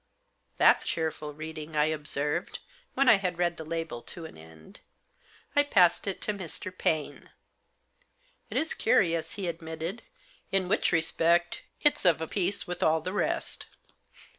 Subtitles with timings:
[0.57, 2.57] "That's cheerful reading," I observed,
[2.95, 4.79] when I had read the label to an end.
[5.55, 6.75] I passed it to Mr.
[6.75, 7.29] Paine.
[8.49, 10.01] "It is curious," he admitted.
[10.51, 13.67] "In which respect it's of a piece with all the rest."